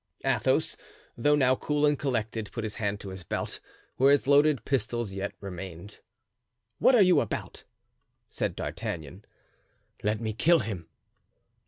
Athos, 0.25 0.77
though 1.15 1.35
now 1.35 1.55
cool 1.55 1.85
and 1.85 1.99
collected, 1.99 2.49
put 2.51 2.63
his 2.63 2.73
hand 2.81 2.99
to 2.99 3.09
his 3.09 3.21
belt, 3.23 3.59
where 3.97 4.09
his 4.09 4.25
loaded 4.25 4.65
pistols 4.65 5.13
yet 5.13 5.31
remained. 5.39 5.99
"What 6.79 6.95
are 6.95 7.03
you 7.03 7.19
about?" 7.21 7.65
said 8.27 8.55
D'Artagnan. 8.55 9.25
"Let 10.03 10.19
me 10.19 10.33
kill 10.33 10.61
him." 10.61 10.87